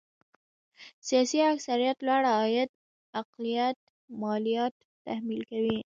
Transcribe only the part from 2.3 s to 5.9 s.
عاید اقلیت ماليات تحمیل کوي.